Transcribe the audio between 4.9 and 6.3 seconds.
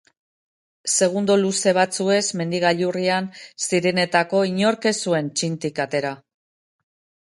ez zuen txintik atera.